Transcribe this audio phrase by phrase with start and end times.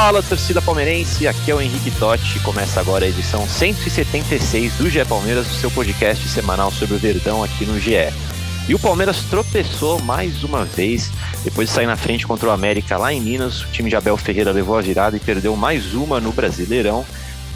[0.00, 2.38] Fala, torcida palmeirense, aqui é o Henrique Totti.
[2.38, 7.42] Começa agora a edição 176 do GE Palmeiras, o seu podcast semanal sobre o Verdão
[7.42, 8.08] aqui no GE.
[8.68, 11.10] E o Palmeiras tropeçou mais uma vez,
[11.42, 13.62] depois de sair na frente contra o América lá em Minas.
[13.62, 17.04] O time de Abel Ferreira levou a virada e perdeu mais uma no Brasileirão.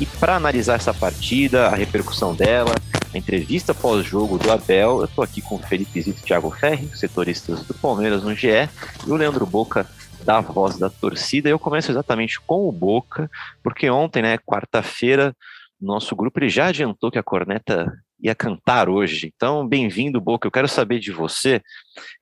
[0.01, 2.75] E para analisar essa partida, a repercussão dela,
[3.15, 6.91] a entrevista pós-jogo do Abel, eu estou aqui com o Felipe Zito e Thiago Ferri,
[6.93, 8.69] setoristas do Palmeiras no GE,
[9.07, 9.87] e o Leandro Boca,
[10.25, 11.49] da voz da torcida.
[11.49, 13.31] Eu começo exatamente com o Boca,
[13.63, 15.35] porque ontem, né, quarta-feira,
[15.81, 19.33] nosso grupo ele já adiantou que a corneta ia cantar hoje.
[19.35, 20.47] Então, bem-vindo, Boca.
[20.47, 21.61] Eu quero saber de você,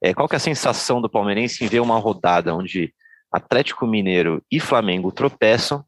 [0.03, 2.93] é, qual que é a sensação do palmeirense em ver uma rodada onde
[3.31, 5.85] Atlético Mineiro e Flamengo tropeçam,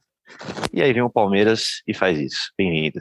[0.73, 2.53] e aí vem o Palmeiras e faz isso.
[2.57, 3.01] Bem-vindo.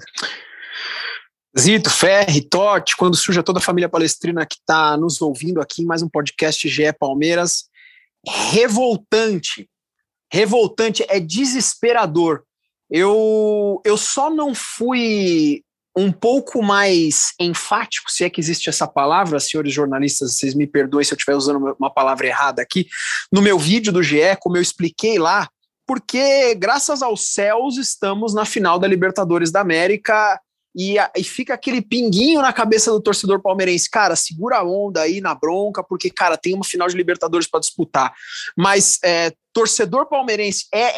[1.58, 5.86] Zito, Ferri, Totti, quando surge toda a família palestrina que está nos ouvindo aqui em
[5.86, 7.70] mais um podcast GE Palmeiras,
[8.28, 9.70] revoltante,
[10.32, 12.44] revoltante, é desesperador.
[12.90, 15.64] Eu, eu só não fui
[15.96, 21.04] um pouco mais enfático, se é que existe essa palavra, senhores jornalistas, vocês me perdoem
[21.04, 22.88] se eu estiver usando uma palavra errada aqui,
[23.32, 25.50] no meu vídeo do GE, como eu expliquei lá,
[25.86, 30.40] porque graças aos céus estamos na final da Libertadores da América
[30.76, 35.22] e, e fica aquele pinguinho na cabeça do torcedor palmeirense, cara, segura a onda aí
[35.22, 38.14] na bronca, porque, cara, tem uma final de Libertadores para disputar.
[38.58, 40.94] Mas é, torcedor palmeirense é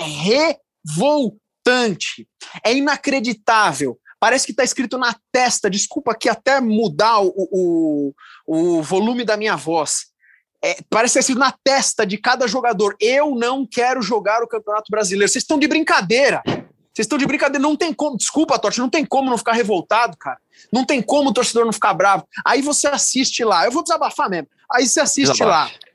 [0.84, 2.28] revoltante,
[2.64, 8.14] é inacreditável parece que está escrito na testa, desculpa aqui até mudar o, o,
[8.48, 10.14] o volume da minha voz.
[10.64, 14.90] É, parece está escrito na testa de cada jogador: eu não quero jogar o Campeonato
[14.90, 15.30] Brasileiro.
[15.30, 16.42] Vocês estão de brincadeira.
[16.94, 17.62] Vocês estão de brincadeira.
[17.62, 20.38] Não tem como, desculpa, Totti, não tem como não ficar revoltado, cara.
[20.72, 22.28] Não tem como o torcedor não ficar bravo.
[22.46, 24.48] Aí você assiste lá, eu vou desabafar mesmo.
[24.72, 25.74] Aí você assiste Desabafe.
[25.74, 25.94] lá.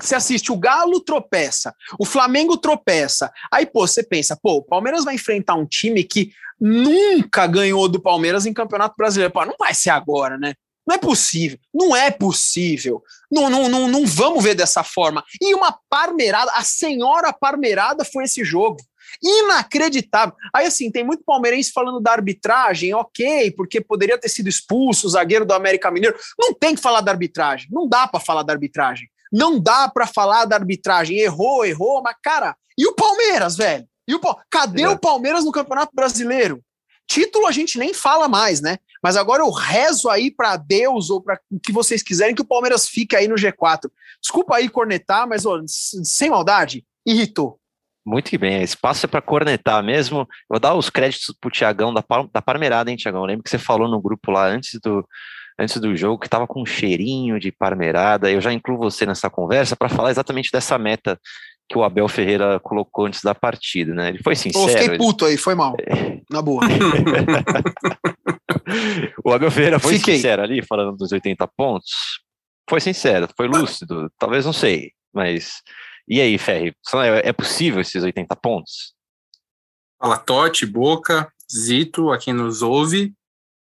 [0.00, 3.30] Você assiste, o Galo tropeça, o Flamengo tropeça.
[3.52, 8.00] Aí, pô, você pensa, pô, o Palmeiras vai enfrentar um time que nunca ganhou do
[8.00, 9.32] Palmeiras em Campeonato Brasileiro.
[9.32, 10.54] Pô, não vai ser agora, né?
[10.86, 11.58] Não é possível.
[11.72, 13.02] Não é possível.
[13.30, 15.22] Não, não, não, não vamos ver dessa forma.
[15.40, 18.78] E uma parmeirada, a senhora parmeirada foi esse jogo.
[19.22, 20.34] Inacreditável.
[20.54, 25.10] Aí, assim, tem muito palmeirense falando da arbitragem, ok, porque poderia ter sido expulso o
[25.10, 26.16] zagueiro do América Mineiro.
[26.38, 27.68] Não tem que falar da arbitragem.
[27.70, 29.08] Não dá para falar da arbitragem.
[29.32, 31.18] Não dá para falar da arbitragem.
[31.18, 33.86] Errou, errou, mas, cara, e o Palmeiras, velho?
[34.06, 34.20] E o,
[34.50, 34.88] cadê é.
[34.88, 36.62] o Palmeiras no Campeonato Brasileiro?
[37.06, 38.78] Título a gente nem fala mais, né?
[39.02, 42.46] Mas agora eu rezo aí para Deus ou para o que vocês quiserem que o
[42.46, 43.90] Palmeiras fique aí no G4.
[44.20, 47.58] Desculpa aí cornetar, mas ó, sem maldade, irritou.
[48.08, 50.26] Muito que bem, espaço é para cornetar mesmo.
[50.48, 52.02] Vou dar os créditos pro Tiagão da,
[52.32, 53.26] da Parmerada, hein, Tiagão?
[53.26, 55.06] Lembro que você falou no grupo lá antes do,
[55.60, 58.30] antes do jogo que tava com um cheirinho de Parmerada.
[58.30, 61.20] Eu já incluo você nessa conversa para falar exatamente dessa meta
[61.68, 64.08] que o Abel Ferreira colocou antes da partida, né?
[64.08, 64.64] Ele foi sincero.
[64.64, 65.76] Eu fiquei puto aí, foi mal.
[66.32, 66.62] Na boa.
[69.22, 70.16] o Abel Ferreira foi fiquei.
[70.16, 72.22] sincero ali, falando dos 80 pontos.
[72.70, 75.62] Foi sincero, foi lúcido, talvez não sei, mas.
[76.08, 76.74] E aí, Ferri,
[77.22, 78.94] é possível esses 80 pontos?
[80.00, 83.12] Fala Totti, Boca, Zito, a quem nos ouve.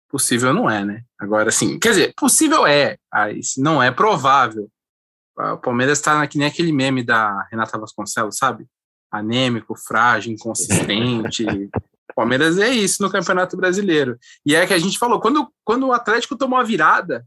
[0.09, 1.03] Possível não é, né?
[1.19, 4.71] Agora, sim, quer dizer, possível é, mas não é provável.
[5.37, 8.66] O Palmeiras está que nem aquele meme da Renata Vasconcelos, sabe?
[9.10, 11.44] Anêmico, frágil, inconsistente.
[11.44, 11.70] o
[12.15, 14.16] Palmeiras é isso no Campeonato Brasileiro.
[14.47, 17.26] E é que a gente falou, quando, quando o Atlético tomou a virada,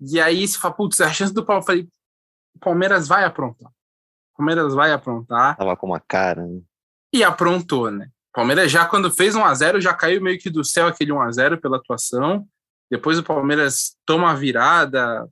[0.00, 1.88] e aí se fala, putz, a chance do Palmeiras, falei,
[2.54, 3.70] o Palmeiras vai aprontar.
[4.40, 5.54] Palmeiras vai aprontar.
[5.54, 6.60] Tava com uma cara, né?
[7.12, 8.08] E aprontou, né?
[8.32, 11.20] Palmeiras já, quando fez 1 a 0 já caiu meio que do céu aquele 1
[11.20, 12.46] a 0 pela atuação.
[12.90, 15.28] Depois o Palmeiras toma a virada,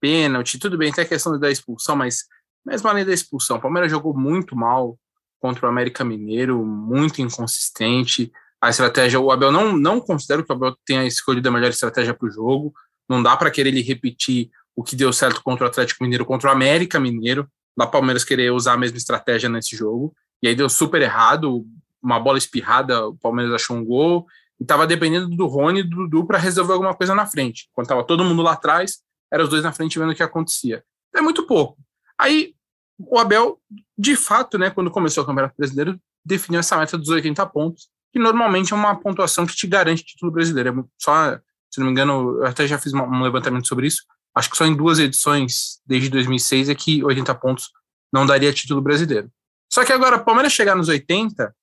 [0.00, 2.24] pênalti, tudo bem, tem a questão da expulsão, mas
[2.64, 4.96] mesmo além da expulsão, o Palmeiras jogou muito mal
[5.40, 8.30] contra o América Mineiro, muito inconsistente.
[8.60, 12.14] A estratégia, o Abel não, não considero que o Abel tenha escolhido a melhor estratégia
[12.14, 12.72] para o jogo.
[13.08, 16.48] Não dá para querer ele repetir o que deu certo contra o Atlético Mineiro, contra
[16.48, 17.48] o América Mineiro.
[17.76, 20.14] Dá Palmeiras querer usar a mesma estratégia nesse jogo.
[20.42, 21.64] E aí deu super errado.
[22.02, 24.26] Uma bola espirrada, o Palmeiras achou um gol.
[24.58, 27.68] E estava dependendo do Rony e do Dudu para resolver alguma coisa na frente.
[27.72, 28.98] Quando estava todo mundo lá atrás,
[29.32, 30.84] eram os dois na frente vendo o que acontecia.
[31.14, 31.78] É muito pouco.
[32.18, 32.54] Aí
[32.98, 33.58] o Abel,
[33.96, 38.18] de fato, né, quando começou o Campeonato Brasileiro, definiu essa meta dos 80 pontos, que
[38.18, 40.68] normalmente é uma pontuação que te garante título brasileiro.
[40.80, 41.36] É só,
[41.70, 44.02] se não me engano, eu até já fiz um levantamento sobre isso.
[44.34, 47.70] Acho que só em duas edições desde 2006 é que 80 pontos
[48.12, 49.30] não daria título brasileiro.
[49.72, 51.54] Só que agora, o Palmeiras chegar nos 80,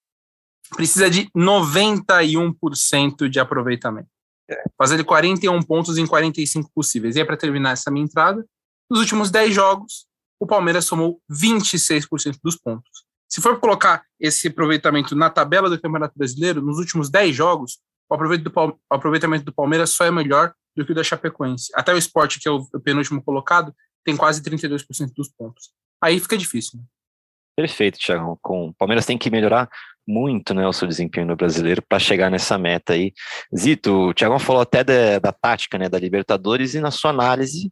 [0.75, 4.10] precisa de 91% de aproveitamento.
[4.77, 7.16] Fazer 41 pontos em 45 possíveis.
[7.16, 8.45] E é para terminar essa minha entrada.
[8.89, 10.07] Nos últimos 10 jogos,
[10.39, 13.06] o Palmeiras somou 26% dos pontos.
[13.27, 17.80] Se for colocar esse aproveitamento na tabela do Campeonato Brasileiro, nos últimos 10 jogos,
[18.10, 18.15] o
[18.89, 21.72] aproveitamento do Palmeiras só é melhor do que o da Chapecoense.
[21.76, 25.72] Até o esporte, que é o penúltimo colocado, tem quase 32% dos pontos.
[26.02, 26.80] Aí fica difícil.
[26.80, 26.86] Né?
[27.58, 28.40] Perfeito, Thiago.
[28.42, 29.70] Com o Palmeiras tem que melhorar
[30.08, 33.14] muito né, o seu desempenho no brasileiro para chegar nessa meta aí.
[33.56, 37.70] Zito, o Thiago falou até da, da tática né, da Libertadores e na sua análise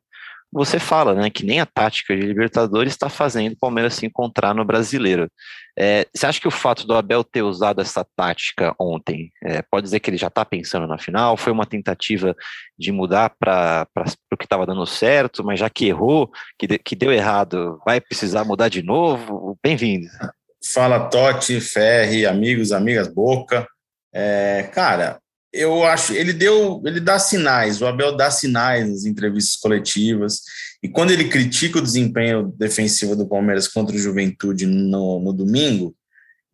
[0.52, 4.54] você fala, né, que nem a tática de Libertadores está fazendo o Palmeiras se encontrar
[4.54, 5.30] no brasileiro.
[5.78, 9.84] É, você acha que o fato do Abel ter usado essa tática ontem é, pode
[9.84, 11.38] dizer que ele já está pensando na final?
[11.38, 12.36] Foi uma tentativa
[12.78, 13.88] de mudar para
[14.32, 18.02] o que estava dando certo, mas já que errou, que, de, que deu errado, vai
[18.02, 19.58] precisar mudar de novo?
[19.62, 20.08] Bem-vindo.
[20.74, 23.68] Fala Totti, Ferri, amigos, amigas, Boca.
[24.12, 25.20] É, cara,
[25.58, 30.42] eu acho, ele deu, ele dá sinais, o Abel dá sinais nas entrevistas coletivas,
[30.82, 35.96] e quando ele critica o desempenho defensivo do Palmeiras contra o Juventude no, no domingo,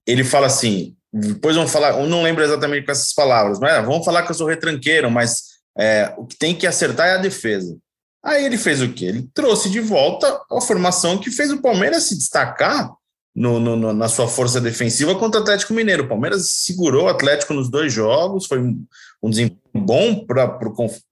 [0.08, 3.82] ele fala assim, depois vamos falar, eu não lembro exatamente com essas palavras, mas ah,
[3.82, 5.44] vamos falar que eu sou retranqueiro, mas
[5.78, 7.78] é, o que tem que acertar é a defesa.
[8.24, 9.06] Aí ele fez o quê?
[9.06, 12.92] Ele trouxe de volta a formação que fez o Palmeiras se destacar
[13.36, 16.04] no, no, na sua força defensiva contra o Atlético Mineiro.
[16.04, 18.86] O Palmeiras segurou o Atlético nos dois jogos, foi um,
[19.22, 20.60] um desempenho bom, pra,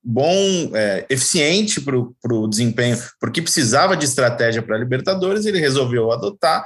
[0.04, 0.36] bom
[0.74, 6.66] é, eficiente para o desempenho, porque precisava de estratégia para a Libertadores, ele resolveu adotar.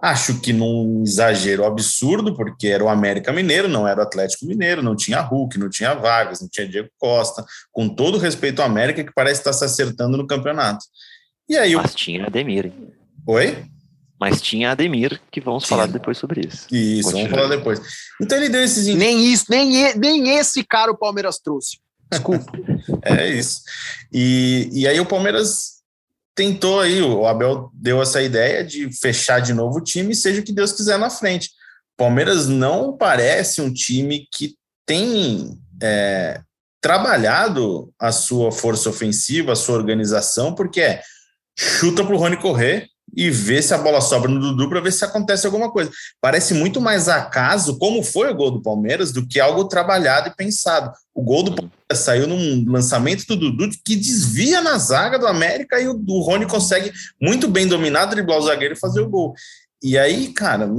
[0.00, 4.80] Acho que num exagero absurdo, porque era o América Mineiro, não era o Atlético Mineiro,
[4.80, 9.02] não tinha Hulk, não tinha Vargas, não tinha Diego Costa, com todo respeito ao América,
[9.02, 10.84] que parece estar se acertando no campeonato.
[11.48, 11.96] E aí Mas o...
[11.96, 12.66] tinha Ademir.
[12.66, 12.92] Hein?
[13.26, 13.64] Oi?
[14.20, 15.70] Mas tinha Ademir, que vamos Sim.
[15.70, 16.66] falar depois sobre isso.
[16.72, 17.80] Isso, vamos falar depois.
[18.20, 18.86] Então ele deu esses.
[18.94, 21.78] Nem isso, nem, nem esse cara o Palmeiras trouxe.
[22.10, 22.50] Desculpa.
[23.02, 23.62] é isso.
[24.12, 25.78] E, e aí o Palmeiras
[26.34, 30.44] tentou aí, o Abel deu essa ideia de fechar de novo o time, seja o
[30.44, 31.50] que Deus quiser na frente.
[31.94, 34.56] O Palmeiras não parece um time que
[34.86, 36.40] tem é,
[36.80, 41.02] trabalhado a sua força ofensiva, a sua organização, porque é
[41.58, 42.88] chuta para o Rony correr,
[43.18, 45.90] e ver se a bola sobra no Dudu para ver se acontece alguma coisa.
[46.20, 50.36] Parece muito mais acaso, como foi o gol do Palmeiras, do que algo trabalhado e
[50.36, 50.92] pensado.
[51.12, 55.80] O gol do Palmeiras saiu num lançamento do Dudu que desvia na zaga do América
[55.80, 59.34] e o, o Rony consegue muito bem dominado driblar o zagueiro e fazer o gol.
[59.82, 60.70] E aí, cara,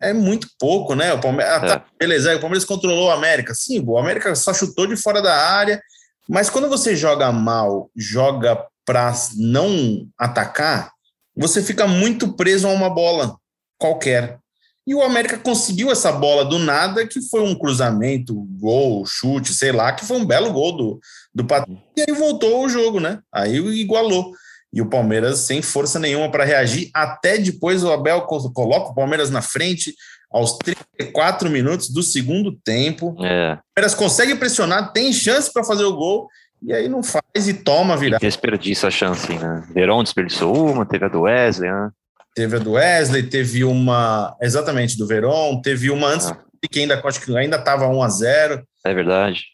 [0.00, 1.12] é, é muito pouco, né?
[1.12, 1.82] O Palmeiras, ah, tá, é.
[1.98, 3.54] beleza, o Palmeiras controlou o América.
[3.54, 5.78] Sim, o América só chutou de fora da área,
[6.26, 10.95] mas quando você joga mal, joga para não atacar,
[11.36, 13.36] você fica muito preso a uma bola
[13.78, 14.38] qualquer.
[14.86, 19.72] E o América conseguiu essa bola do nada, que foi um cruzamento, gol, chute, sei
[19.72, 21.00] lá, que foi um belo gol do,
[21.34, 21.80] do Patrick.
[21.96, 23.18] E aí voltou o jogo, né?
[23.32, 24.32] Aí igualou.
[24.72, 26.90] E o Palmeiras sem força nenhuma para reagir.
[26.94, 29.92] Até depois o Abel coloca o Palmeiras na frente
[30.30, 33.16] aos 34 minutos do segundo tempo.
[33.18, 33.54] É.
[33.54, 36.28] O Palmeiras consegue pressionar, tem chance para fazer o gol
[36.62, 38.18] e aí não faz e toma virar.
[38.18, 39.66] Desperdiça a chance, né?
[39.72, 41.90] Verón desperdiçou uma, teve a do Wesley, né?
[42.34, 46.38] Teve a do Wesley, teve uma, exatamente, do Verón, teve uma antes ah.
[46.70, 49.44] que ainda, acho que ainda estava 1 a 0 É verdade.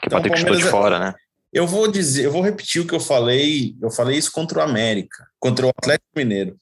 [0.00, 1.14] Que então, Patrick chutou de fora, né?
[1.52, 4.62] Eu vou dizer, eu vou repetir o que eu falei, eu falei isso contra o
[4.62, 6.56] América, contra o Atlético Mineiro.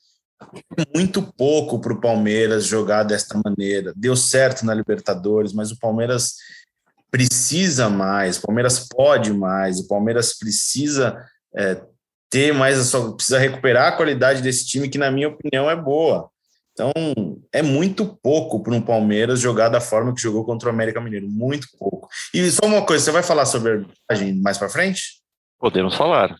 [0.95, 3.93] Muito pouco para o Palmeiras jogar desta maneira.
[3.97, 6.35] Deu certo na Libertadores, mas o Palmeiras
[7.11, 11.17] precisa mais, o Palmeiras pode mais, o Palmeiras precisa
[11.57, 11.81] é,
[12.31, 15.77] ter mais, a sua, precisa recuperar a qualidade desse time, que na minha opinião é
[15.77, 16.31] boa.
[16.73, 16.93] Então,
[17.53, 21.27] é muito pouco para um Palmeiras jogar da forma que jogou contra o América Mineiro,
[21.27, 22.07] muito pouco.
[22.35, 25.23] E só uma coisa, você vai falar sobre a arbitragem mais para frente?
[25.59, 26.37] Podemos falar.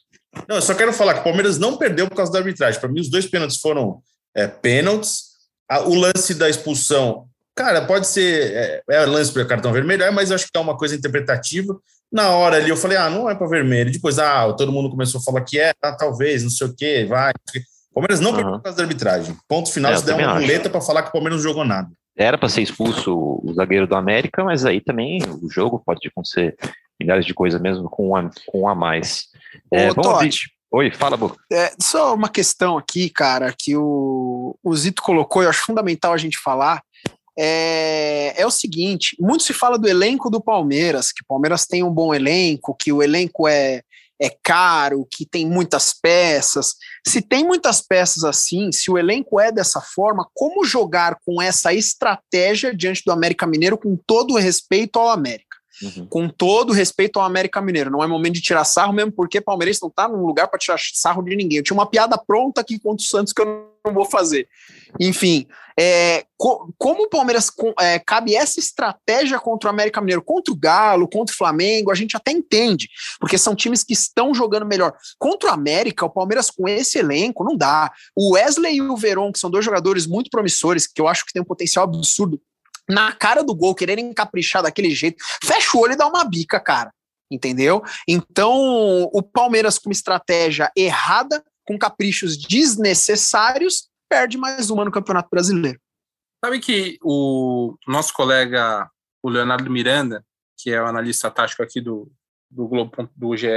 [0.47, 2.79] Não, eu só quero falar que o Palmeiras não perdeu por causa da arbitragem.
[2.79, 4.03] Para mim, os dois pênaltis foram
[4.35, 5.23] é, pênaltis.
[5.87, 10.31] O lance da expulsão Cara, pode ser é, é lance para cartão vermelho, é, mas
[10.31, 11.77] eu acho que é uma coisa interpretativa.
[12.13, 13.91] Na hora ali eu falei, ah, não é para vermelho.
[13.91, 17.07] Depois, ah, todo mundo começou a falar que é, ah, talvez, não sei o quê,
[17.09, 17.33] vai.
[17.91, 18.37] O Palmeiras não uhum.
[18.37, 19.37] perdeu por causa da arbitragem.
[19.49, 21.89] Ponto final, é, se der uma muleta para falar que o Palmeiras não jogou nada.
[22.15, 26.57] Era para ser expulso o zagueiro do América, mas aí também o jogo pode acontecer
[27.01, 29.27] milhares de coisas mesmo com um a, com um a mais.
[29.73, 30.37] É, Ô, vamos
[30.71, 31.37] Oi, fala, Boca.
[31.51, 36.19] É, só uma questão aqui, cara, que o, o Zito colocou, eu acho fundamental a
[36.19, 36.83] gente falar,
[37.39, 41.83] é, é o seguinte: muito se fala do elenco do Palmeiras, que o Palmeiras tem
[41.83, 43.83] um bom elenco, que o elenco é,
[44.21, 46.75] é caro, que tem muitas peças.
[47.07, 51.73] Se tem muitas peças assim, se o elenco é dessa forma, como jogar com essa
[51.75, 55.46] estratégia diante do América Mineiro com todo o respeito ao América?
[55.83, 56.07] Uhum.
[56.07, 57.91] Com todo respeito ao América Mineiro.
[57.91, 60.79] Não é momento de tirar sarro, mesmo porque Palmeiras não tá num lugar para tirar
[60.95, 61.59] sarro de ninguém.
[61.59, 64.49] Eu tinha uma piada pronta aqui contra o Santos que eu não vou fazer.
[64.99, 65.47] Enfim,
[65.79, 70.57] é, co- como o Palmeiras é, cabe essa estratégia contra o América Mineiro, contra o
[70.57, 72.89] Galo, contra o Flamengo, a gente até entende,
[73.21, 74.95] porque são times que estão jogando melhor.
[75.19, 77.93] Contra o América, o Palmeiras com esse elenco não dá.
[78.17, 81.33] O Wesley e o Veron, que são dois jogadores muito promissores, que eu acho que
[81.33, 82.41] tem um potencial absurdo,
[82.89, 86.61] na cara do gol, quererem caprichar daquele jeito, fecha o olho e dá uma bica,
[86.61, 86.93] cara.
[87.31, 87.83] Entendeu?
[88.07, 88.55] Então,
[89.13, 95.81] o Palmeiras com estratégia errada, com caprichos desnecessários, perde mais uma no Campeonato Brasileiro.
[96.45, 98.89] Sabe que o nosso colega,
[99.23, 100.25] o Leonardo Miranda,
[100.57, 102.11] que é o analista tático aqui do,
[102.49, 103.49] do, Globo, do GE.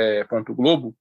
[0.49, 0.95] Globo,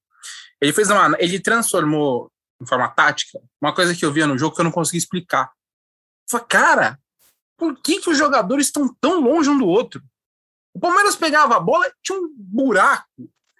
[0.61, 1.15] ele fez uma.
[1.19, 2.31] Ele transformou
[2.61, 5.51] em forma tática uma coisa que eu via no jogo que eu não consegui explicar.
[6.29, 6.99] Falei, cara,
[7.59, 10.01] por que, que os jogadores estão tão longe um do outro?
[10.73, 13.05] O Palmeiras pegava a bola, tinha um buraco.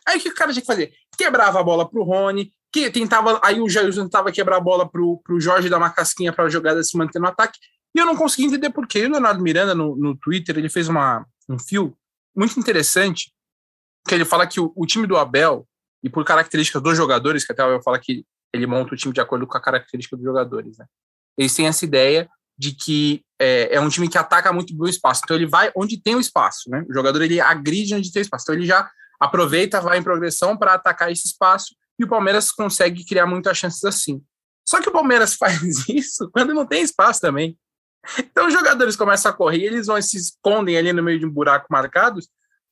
[0.08, 0.94] Aí o que o cara tinha que fazer?
[1.18, 3.39] Quebrava a bola pro Rony, que tentava.
[3.44, 6.50] Aí o Jailson tentava quebrar a bola pro, pro Jorge dar uma casquinha para a
[6.50, 7.60] jogada se manter no ataque.
[7.94, 9.00] E eu não consegui entender por quê.
[9.00, 11.96] E o Leonardo Miranda, no, no Twitter, ele fez uma, um fio
[12.36, 13.34] muito interessante,
[14.08, 15.68] que ele fala que o, o time do Abel,
[16.01, 19.13] e por características dos jogadores, que até o Abel fala que ele monta o time
[19.13, 20.86] de acordo com a característica dos jogadores, né?
[21.38, 22.29] Eles têm essa ideia
[22.60, 25.22] de que é, é um time que ataca muito o espaço.
[25.24, 26.86] Então ele vai onde tem o espaço, né?
[26.89, 28.44] O jogador ele agride onde tem espaço.
[28.44, 33.06] Então ele já aproveita, vai em progressão para atacar esse espaço e o Palmeiras consegue
[33.06, 34.22] criar muitas chances assim.
[34.68, 37.58] Só que o Palmeiras faz isso quando não tem espaço também.
[38.18, 41.25] Então os jogadores começam a correr, eles vão e se escondem ali no meio de
[41.25, 42.28] um buraco marcados.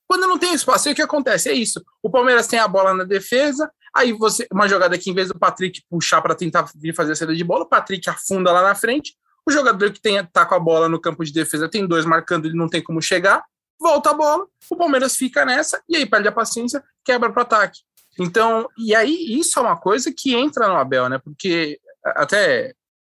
[0.06, 1.50] Quando não tem espaço, aí o que acontece?
[1.50, 1.82] É isso.
[2.04, 5.40] O Palmeiras tem a bola na defesa, aí você uma jogada que em vez do
[5.40, 8.76] Patrick puxar para tentar vir fazer a saída de bola, o Patrick afunda lá na
[8.76, 9.16] frente.
[9.48, 12.46] O jogador que tem, tá com a bola no campo de defesa tem dois marcando,
[12.48, 13.46] ele não tem como chegar,
[13.80, 17.80] volta a bola, o Palmeiras fica nessa e aí perde a paciência, quebra para ataque.
[18.20, 21.18] Então, e aí isso é uma coisa que entra no Abel, né?
[21.20, 22.74] Porque até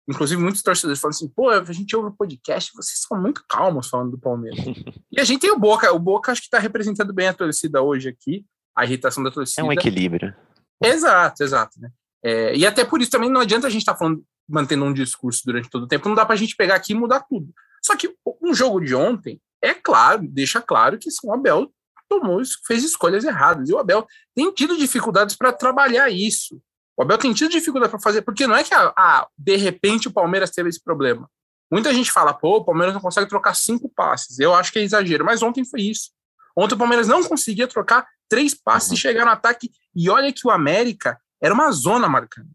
[0.08, 3.88] inclusive muitos torcedores falam assim: "Pô, a gente ouve o podcast, vocês são muito calmos
[3.88, 4.64] falando do Palmeiras".
[5.12, 7.82] e a gente tem o Boca, o Boca acho que está representando bem a torcida
[7.82, 9.60] hoje aqui, a irritação da torcida.
[9.60, 10.34] É um equilíbrio.
[10.82, 11.90] Exato, exato, né?
[12.24, 14.92] É, e até por isso também não adianta a gente estar tá falando, mantendo um
[14.92, 17.52] discurso durante todo o tempo, não dá para a gente pegar aqui e mudar tudo.
[17.82, 21.72] Só que um jogo de ontem, é claro, deixa claro que o Abel
[22.08, 23.68] tomou, fez escolhas erradas.
[23.68, 26.60] E o Abel tem tido dificuldades para trabalhar isso.
[26.96, 30.12] O Abel tem tido dificuldade para fazer, porque não é que, ah, de repente, o
[30.12, 31.28] Palmeiras teve esse problema.
[31.70, 34.38] Muita gente fala, pô, o Palmeiras não consegue trocar cinco passes.
[34.38, 36.10] Eu acho que é exagero, mas ontem foi isso.
[36.54, 38.94] Ontem o Palmeiras não conseguia trocar três passes uhum.
[38.94, 39.70] e chegar no ataque.
[39.94, 42.50] E olha que o América era uma zona marcando.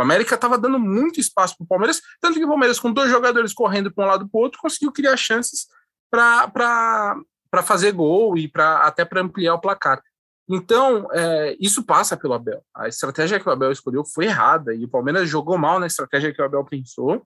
[0.00, 3.10] O América estava dando muito espaço para o Palmeiras, tanto que o Palmeiras, com dois
[3.10, 5.66] jogadores correndo para um lado para o outro, conseguiu criar chances
[6.10, 7.22] para
[7.62, 10.02] fazer gol e pra, até para ampliar o placar.
[10.48, 12.64] Então, é, isso passa pelo Abel.
[12.74, 16.32] A estratégia que o Abel escolheu foi errada e o Palmeiras jogou mal na estratégia
[16.32, 17.22] que o Abel pensou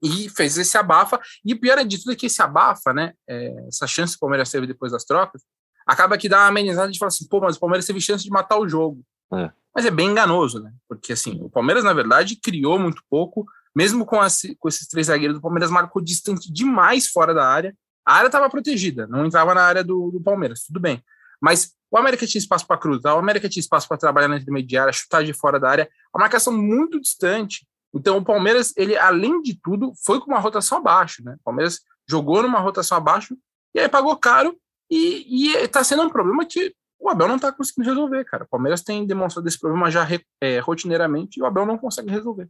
[0.00, 1.20] e fez esse abafa.
[1.44, 4.20] E o pior de tudo é que esse abafa, né, é, essa chance que o
[4.20, 5.42] Palmeiras teve depois das trocas,
[5.84, 8.30] acaba que dá uma amenizada de falar assim, pô, mas o Palmeiras teve chance de
[8.30, 9.02] matar o jogo.
[9.32, 9.50] É.
[9.74, 10.72] Mas é bem enganoso, né?
[10.88, 15.06] Porque assim, o Palmeiras, na verdade, criou muito pouco, mesmo com, as, com esses três
[15.06, 17.76] zagueiros, o Palmeiras marcou distante demais fora da área.
[18.04, 21.02] A área estava protegida, não entrava na área do, do, Palmeiras, tudo bem.
[21.40, 24.92] Mas o América tinha espaço para cruzar, o América tinha espaço para trabalhar na intermediária,
[24.92, 27.66] chutar de fora da área, a marcação muito distante.
[27.94, 31.36] Então o Palmeiras, ele além de tudo, foi com uma rotação abaixo, né?
[31.40, 33.36] O Palmeiras jogou numa rotação abaixo
[33.74, 34.56] e aí pagou caro
[34.90, 38.44] e está sendo um problema que o Abel não está conseguindo resolver, cara.
[38.44, 40.06] O Palmeiras tem demonstrado esse problema já
[40.40, 42.48] é, rotineiramente e o Abel não consegue resolver.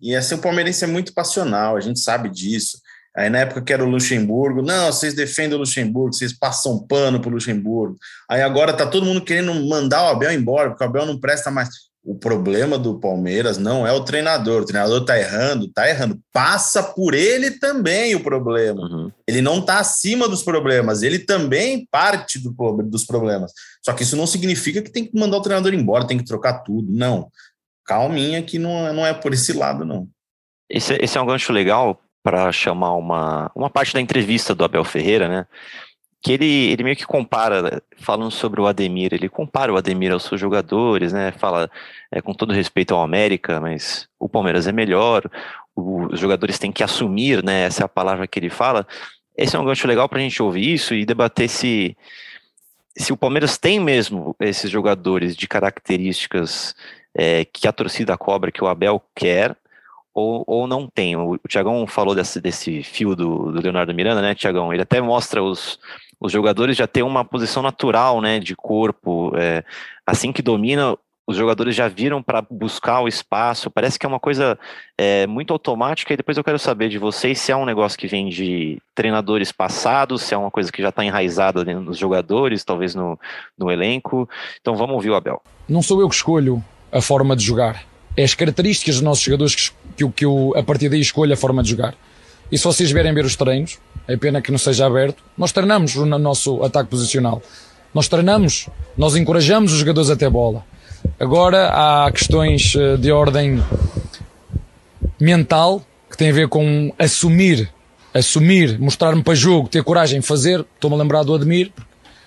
[0.00, 2.78] E assim, o palmeirense é muito passional, a gente sabe disso.
[3.16, 7.20] Aí na época que era o Luxemburgo, não, vocês defendem o Luxemburgo, vocês passam pano
[7.20, 7.96] pro Luxemburgo.
[8.30, 11.50] Aí agora tá todo mundo querendo mandar o Abel embora, porque o Abel não presta
[11.50, 11.68] mais.
[12.08, 14.62] O problema do Palmeiras não é o treinador.
[14.62, 16.18] O treinador tá errando, tá errando.
[16.32, 18.80] Passa por ele também o problema.
[18.80, 19.12] Uhum.
[19.26, 22.50] Ele não tá acima dos problemas, ele também parte do,
[22.84, 23.52] dos problemas.
[23.84, 26.60] Só que isso não significa que tem que mandar o treinador embora, tem que trocar
[26.60, 26.90] tudo.
[26.90, 27.28] Não.
[27.84, 30.08] Calminha que não, não é por esse lado, não.
[30.70, 34.82] Esse, esse é um gancho legal para chamar uma, uma parte da entrevista do Abel
[34.82, 35.46] Ferreira, né?
[36.20, 40.24] Que ele, ele meio que compara, falando sobre o Ademir, ele compara o Ademir aos
[40.24, 41.32] seus jogadores, né?
[41.32, 41.70] Fala
[42.10, 45.30] é, com todo respeito ao América, mas o Palmeiras é melhor.
[45.76, 47.62] os jogadores têm que assumir, né?
[47.62, 48.86] Essa é a palavra que ele fala.
[49.36, 51.96] Esse é um gancho legal para a gente ouvir isso e debater se,
[52.96, 56.74] se o Palmeiras tem mesmo esses jogadores de características
[57.14, 59.56] é, que a torcida cobra, que o Abel quer,
[60.12, 61.14] ou, ou não tem.
[61.14, 64.72] O, o Tiagão falou desse, desse fio do, do Leonardo Miranda, né, Tiagão?
[64.72, 65.78] Ele até mostra os,
[66.20, 69.32] os jogadores já ter uma posição natural, né, de corpo.
[69.36, 69.64] É,
[70.06, 70.96] assim que domina,
[71.28, 73.70] os jogadores já viram para buscar o espaço.
[73.70, 74.58] Parece que é uma coisa
[74.96, 76.14] é, muito automática.
[76.14, 79.52] E depois eu quero saber de vocês se é um negócio que vem de treinadores
[79.52, 83.18] passados, se é uma coisa que já está enraizada nos jogadores, talvez no,
[83.58, 84.26] no elenco.
[84.58, 85.42] Então vamos ouvir o Abel.
[85.68, 87.84] Não sou eu que escolho a forma de jogar.
[88.16, 91.36] É as características dos nossos jogadores que, que, que eu, a partir daí escolho a
[91.36, 91.94] forma de jogar.
[92.50, 95.94] E se vocês vierem ver os treinos, é pena que não seja aberto, nós treinamos
[95.94, 97.42] o nosso ataque posicional.
[97.92, 100.64] Nós treinamos, nós encorajamos os jogadores até bola.
[101.20, 103.62] Agora há questões eh, de ordem
[105.20, 107.70] mental que tem a ver com assumir,
[108.14, 110.64] assumir, mostrar-me para jogo, ter coragem fazer.
[110.74, 111.70] Estou-me a lembrar do Admir,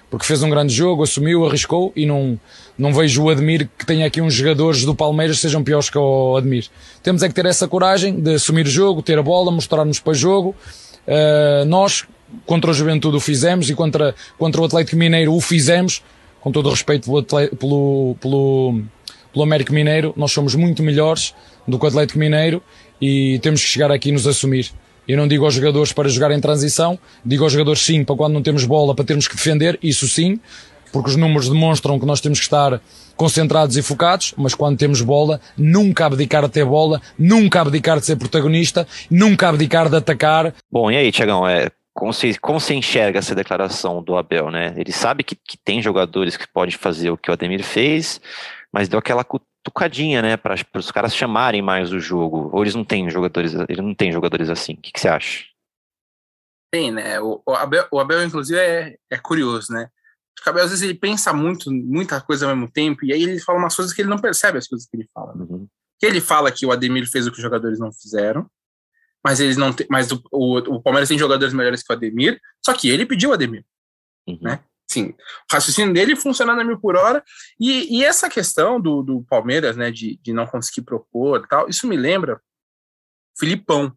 [0.09, 2.39] porque fez um grande jogo, assumiu, arriscou e não,
[2.77, 5.97] não vejo o Admir que tenha aqui uns jogadores do Palmeiras que sejam piores que
[5.97, 6.67] o Admir.
[7.01, 10.13] Temos é que ter essa coragem de assumir o jogo, ter a bola, mostrar-nos para
[10.13, 10.55] jogo.
[11.07, 12.05] Uh, nós,
[12.45, 16.01] contra o Juventude, o fizemos e contra, contra o Atlético Mineiro o fizemos
[16.41, 17.23] com todo o respeito pelo,
[17.55, 18.81] pelo, pelo,
[19.31, 21.33] pelo Américo Mineiro, nós somos muito melhores
[21.67, 22.61] do que o Atlético Mineiro
[22.99, 24.71] e temos que chegar aqui e nos assumir.
[25.07, 28.33] Eu não digo aos jogadores para jogar em transição, digo aos jogadores sim para quando
[28.33, 30.39] não temos bola para termos que defender, isso sim,
[30.91, 32.81] porque os números demonstram que nós temos que estar
[33.15, 38.05] concentrados e focados, mas quando temos bola, nunca abdicar de ter bola, nunca abdicar de
[38.05, 40.53] ser protagonista, nunca abdicar de atacar.
[40.71, 44.73] Bom, e aí, Tiagão, é, como você, como você enxerga essa declaração do Abel, né?
[44.77, 48.21] Ele sabe que, que tem jogadores que podem fazer o que o Ademir fez,
[48.71, 52.49] mas deu aquela cutucadinha, né, para os caras chamarem mais o jogo.
[52.53, 54.73] Ou eles não têm jogadores, ele não tem jogadores assim.
[54.73, 55.45] O que, que você acha?
[56.71, 57.19] Tem, né?
[57.19, 59.89] O, o, Abel, o Abel, inclusive, é, é curioso, né?
[60.45, 63.39] O Abel, às vezes, ele pensa muito, muita coisa ao mesmo tempo, e aí ele
[63.39, 65.33] fala umas coisas que ele não percebe as coisas que ele fala.
[65.35, 65.67] Uhum.
[65.99, 68.49] Que ele fala que o Ademir fez o que os jogadores não fizeram,
[69.23, 72.39] mas eles não tem, mas o, o, o, Palmeiras tem jogadores melhores que o Ademir,
[72.65, 73.63] só que ele pediu o Ademir,
[74.27, 74.39] uhum.
[74.41, 74.63] né?
[74.89, 77.23] Sim, o raciocínio dele funcionando a mil por hora,
[77.59, 81.87] e, e essa questão do, do Palmeiras, né, de, de não conseguir propor tal, isso
[81.87, 82.41] me lembra
[83.37, 83.95] Filipão,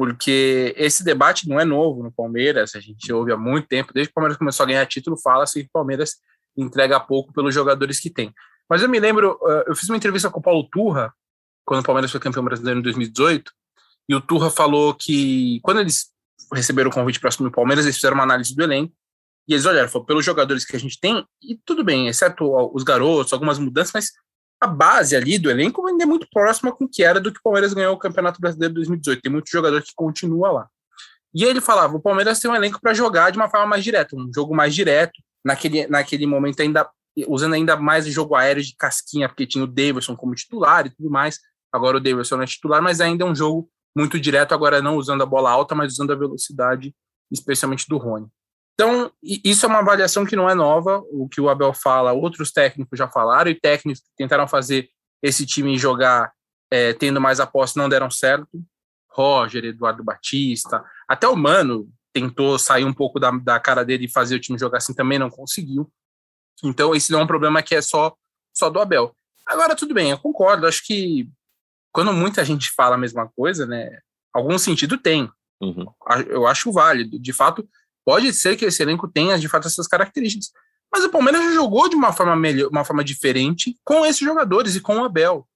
[0.00, 4.08] porque esse debate não é novo no Palmeiras, a gente ouve há muito tempo, desde
[4.08, 6.16] que o Palmeiras começou a ganhar título, fala-se que o Palmeiras
[6.56, 8.32] entrega pouco pelos jogadores que tem.
[8.66, 11.12] Mas eu me lembro, eu fiz uma entrevista com o Paulo Turra,
[11.66, 13.52] quando o Palmeiras foi campeão brasileiro em 2018,
[14.08, 16.06] e o Turra falou que quando eles
[16.50, 18.94] receberam o convite para assumir o Palmeiras, eles fizeram uma análise do elenco.
[19.46, 22.84] E eles olharam, falou, pelos jogadores que a gente tem, e tudo bem, exceto os
[22.84, 24.12] garotos, algumas mudanças, mas
[24.60, 27.38] a base ali do elenco ainda é muito próxima com o que era do que
[27.38, 29.22] o Palmeiras ganhou o Campeonato Brasileiro de 2018.
[29.22, 30.68] Tem muito jogador que continua lá.
[31.34, 34.16] E ele falava, o Palmeiras tem um elenco para jogar de uma forma mais direta,
[34.16, 36.88] um jogo mais direto, naquele, naquele momento ainda
[37.28, 40.90] usando ainda mais o jogo aéreo de casquinha, porque tinha o Davidson como titular e
[40.90, 41.38] tudo mais.
[41.72, 44.96] Agora o Davidson não é titular, mas ainda é um jogo muito direto, agora não
[44.96, 46.94] usando a bola alta, mas usando a velocidade,
[47.30, 48.28] especialmente do Rony.
[48.80, 52.50] Então, isso é uma avaliação que não é nova, o que o Abel fala, outros
[52.50, 54.88] técnicos já falaram, e técnicos que tentaram fazer
[55.22, 56.32] esse time jogar
[56.70, 58.48] é, tendo mais aposta não deram certo.
[59.10, 64.10] Roger, Eduardo Batista, até o Mano tentou sair um pouco da, da cara dele e
[64.10, 65.92] fazer o time jogar assim, também não conseguiu.
[66.64, 68.16] Então, esse não é um problema que é só,
[68.56, 69.14] só do Abel.
[69.46, 71.28] Agora, tudo bem, eu concordo, acho que
[71.92, 73.98] quando muita gente fala a mesma coisa, né,
[74.32, 75.30] algum sentido tem.
[75.60, 75.84] Uhum.
[76.28, 77.18] Eu acho válido.
[77.18, 77.68] De fato,
[78.04, 80.50] pode ser que esse elenco tenha, de fato, essas características.
[80.92, 84.74] Mas o Palmeiras já jogou de uma forma melhor, uma forma diferente com esses jogadores
[84.74, 85.46] e com o Abel.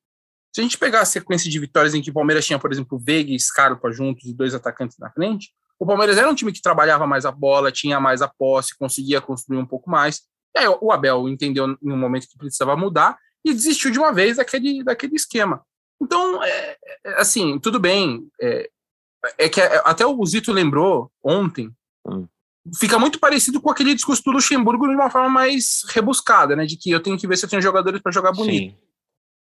[0.54, 2.98] Se a gente pegar a sequência de vitórias em que o Palmeiras tinha, por exemplo,
[2.98, 6.62] Veiga e Scarpa juntos e dois atacantes na frente, o Palmeiras era um time que
[6.62, 10.22] trabalhava mais a bola, tinha mais a posse, conseguia construir um pouco mais.
[10.54, 14.12] E aí o Abel entendeu em um momento que precisava mudar e desistiu de uma
[14.12, 15.60] vez daquele, daquele esquema.
[16.00, 18.28] Então, é, é, assim, tudo bem.
[18.40, 18.70] É,
[19.38, 21.70] é que até o Zito lembrou ontem,
[22.06, 22.26] hum.
[22.78, 26.64] Fica muito parecido com aquele discurso do Luxemburgo de uma forma mais rebuscada, né?
[26.64, 28.72] De que eu tenho que ver se eu tenho jogadores para jogar bonito.
[28.72, 28.78] Sim.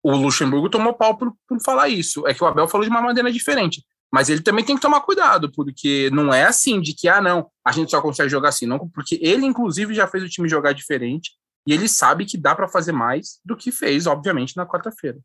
[0.03, 2.27] O Luxemburgo tomou pau por, por falar isso.
[2.27, 3.83] É que o Abel falou de uma maneira diferente.
[4.13, 7.49] Mas ele também tem que tomar cuidado, porque não é assim de que, ah, não,
[7.65, 10.73] a gente só consegue jogar assim, não, porque ele, inclusive, já fez o time jogar
[10.73, 11.31] diferente
[11.67, 15.19] e ele sabe que dá para fazer mais do que fez, obviamente, na quarta-feira.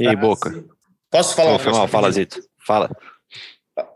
[0.00, 0.64] E aí, Boca?
[1.10, 1.88] Posso falar uma coisa?
[1.88, 2.40] Fala, Zito.
[2.66, 2.90] Fala.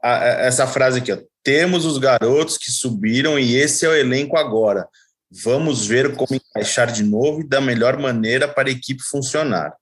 [0.02, 1.18] Essa frase aqui, ó.
[1.42, 4.88] Temos os garotos que subiram e esse é o elenco agora.
[5.30, 9.74] Vamos ver como encaixar de novo e da melhor maneira para a equipe funcionar.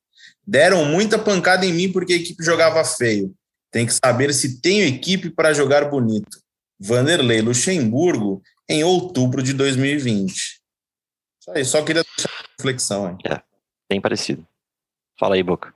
[0.46, 3.34] Deram muita pancada em mim porque a equipe jogava feio.
[3.70, 6.40] Tem que saber se tenho equipe para jogar bonito.
[6.78, 10.32] Vanderlei Luxemburgo, em outubro de 2020.
[10.32, 13.10] Isso aí, só queria deixar uma reflexão.
[13.10, 13.18] Hein?
[13.88, 14.46] Bem parecido.
[15.18, 15.74] Fala aí, Boca.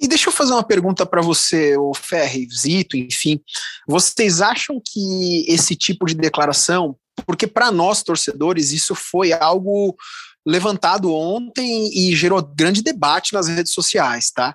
[0.00, 3.40] E deixa eu fazer uma pergunta para você, o Ferri, Zito, enfim.
[3.86, 9.96] Vocês acham que esse tipo de declaração, porque para nós torcedores isso foi algo
[10.46, 14.54] levantado ontem e gerou grande debate nas redes sociais, tá?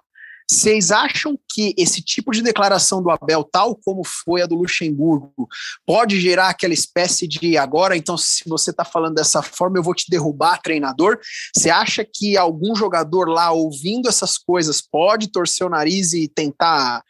[0.52, 5.48] Vocês acham que esse tipo de declaração do Abel, tal como foi a do Luxemburgo,
[5.86, 9.94] pode gerar aquela espécie de agora, então, se você está falando dessa forma, eu vou
[9.94, 11.20] te derrubar, treinador?
[11.56, 17.04] Você acha que algum jogador lá ouvindo essas coisas pode torcer o nariz e tentar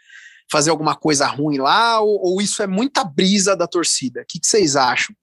[0.51, 2.01] fazer alguma coisa ruim lá?
[2.01, 4.21] Ou, ou isso é muita brisa da torcida?
[4.21, 5.15] O que, vocês acham?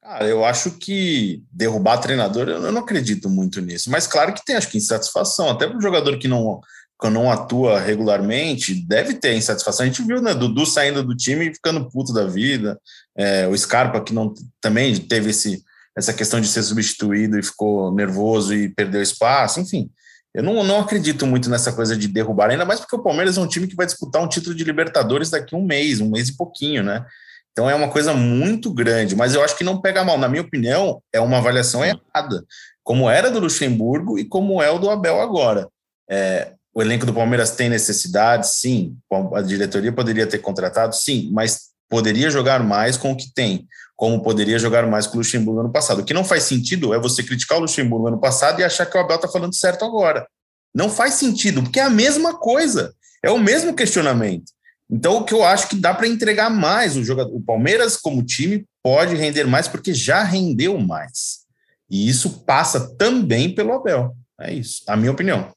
[0.00, 3.90] Cara, eu acho que derrubar treinador, eu não acredito muito nisso.
[3.90, 5.50] Mas claro que tem, acho que insatisfação.
[5.50, 6.60] Até para um jogador que não
[7.08, 9.84] não atua regularmente, deve ter insatisfação.
[9.84, 12.78] A gente viu, né, Dudu saindo do time e ficando puto da vida,
[13.16, 15.62] é, o Scarpa que não também teve esse,
[15.96, 19.88] essa questão de ser substituído e ficou nervoso e perdeu espaço, enfim.
[20.34, 23.40] Eu não, não acredito muito nessa coisa de derrubar, ainda mais porque o Palmeiras é
[23.40, 26.28] um time que vai disputar um título de Libertadores daqui a um mês, um mês
[26.28, 27.04] e pouquinho, né?
[27.52, 30.16] Então é uma coisa muito grande, mas eu acho que não pega mal.
[30.16, 32.44] Na minha opinião, é uma avaliação errada,
[32.84, 35.68] como era do Luxemburgo e como é o do Abel agora.
[36.08, 38.96] É, o elenco do Palmeiras tem necessidades, sim.
[39.34, 44.22] A diretoria poderia ter contratado, sim, mas poderia jogar mais com o que tem, como
[44.22, 46.00] poderia jogar mais com o Luxemburgo ano passado.
[46.00, 48.96] O que não faz sentido é você criticar o Luxemburgo ano passado e achar que
[48.96, 50.26] o Abel está falando certo agora.
[50.72, 54.52] Não faz sentido, porque é a mesma coisa, é o mesmo questionamento.
[54.88, 58.24] Então, o que eu acho que dá para entregar mais o jogador, o Palmeiras como
[58.24, 61.40] time pode render mais porque já rendeu mais.
[61.88, 64.14] E isso passa também pelo Abel.
[64.40, 65.52] É isso, a minha opinião.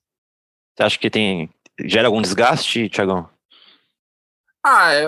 [0.76, 3.30] Você acha que tem gera algum desgaste, Tiagão?
[4.64, 5.08] Ah, é...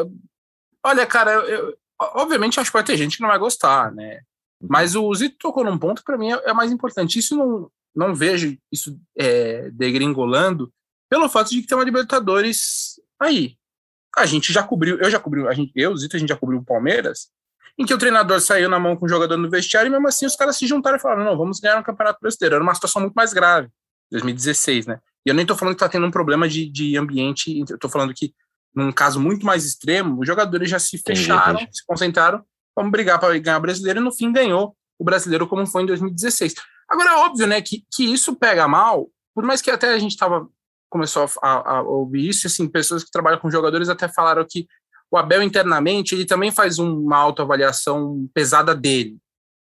[0.83, 4.21] olha, cara, eu, obviamente acho que vai ter gente que não vai gostar, né?
[4.61, 7.19] Mas o Zito tocou num ponto que para mim é, é, mais importante.
[7.19, 10.71] Isso não, não vejo isso é, degringolando
[11.09, 13.57] pelo fato de que tem uma Libertadores aí.
[14.17, 16.59] A gente já cobriu, eu já cobri, a gente, eu, Zito, a gente já cobriu
[16.59, 17.29] o Palmeiras,
[17.77, 20.25] em que o treinador saiu na mão com o jogador no vestiário e mesmo assim
[20.25, 22.55] os caras se juntaram e falaram: não, vamos ganhar um Campeonato Brasileiro.
[22.55, 23.69] Era uma situação muito mais grave,
[24.11, 25.01] 2016, né?
[25.25, 27.89] E eu nem estou falando que está tendo um problema de, de ambiente, eu estou
[27.89, 28.33] falando que,
[28.75, 31.77] num caso muito mais extremo, os jogadores já se fecharam, entendi.
[31.77, 32.43] se concentraram,
[32.75, 35.87] vamos brigar para ganhar o brasileiro, e no fim ganhou o brasileiro como foi em
[35.87, 36.53] 2016.
[36.89, 40.15] Agora, é óbvio, né, que, que isso pega mal, por mais que até a gente
[40.15, 40.47] tava,
[40.89, 44.67] começou a, a ouvir isso, assim, pessoas que trabalham com jogadores até falaram que
[45.11, 49.17] o Abel internamente, ele também faz uma autoavaliação pesada dele.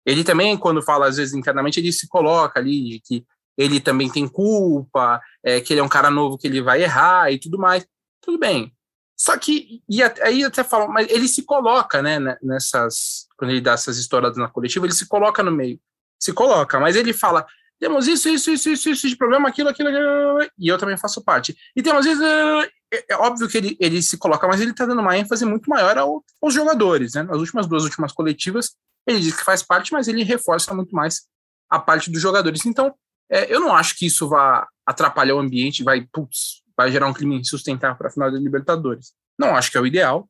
[0.06, 3.26] Ele também, quando fala, às vezes, internamente, ele se coloca ali de que
[3.58, 7.32] ele também tem culpa, é, que ele é um cara novo que ele vai errar
[7.32, 7.86] e tudo mais.
[8.22, 8.74] Tudo bem.
[9.18, 13.74] Só que, e aí até falam, mas ele se coloca, né, nessas, quando ele dá
[13.74, 15.80] essas histórias na coletiva, ele se coloca no meio.
[16.20, 17.46] Se coloca, mas ele fala,
[17.80, 21.24] temos isso, isso, isso, isso, isso de problema, aquilo, aquilo, aquilo, e eu também faço
[21.24, 21.56] parte.
[21.76, 22.70] E temos isso, é,
[23.10, 25.98] é óbvio que ele, ele se coloca, mas ele está dando uma ênfase muito maior
[25.98, 27.24] ao, aos jogadores, né?
[27.24, 28.76] Nas últimas duas últimas coletivas,
[29.08, 31.24] ele diz que faz parte, mas ele reforça muito mais
[31.70, 32.66] a parte dos jogadores.
[32.66, 32.94] Então,
[33.30, 37.14] é, eu não acho que isso vá atrapalhar o ambiente, vai, putz, vai gerar um
[37.14, 39.14] clima insustentável para a final da Libertadores.
[39.38, 40.30] Não acho que é o ideal,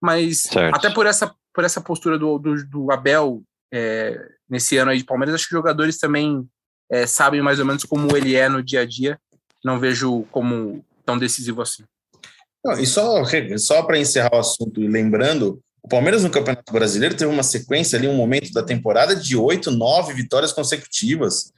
[0.00, 0.74] mas certo.
[0.74, 5.04] até por essa, por essa postura do, do, do Abel é, nesse ano aí de
[5.04, 6.48] Palmeiras, acho que os jogadores também
[6.90, 9.18] é, sabem mais ou menos como ele é no dia a dia.
[9.64, 11.84] Não vejo como tão decisivo assim.
[12.64, 13.22] Não, e só,
[13.58, 17.96] só para encerrar o assunto e lembrando, o Palmeiras no Campeonato Brasileiro teve uma sequência
[17.96, 21.52] ali, um momento da temporada de oito, nove vitórias consecutivas.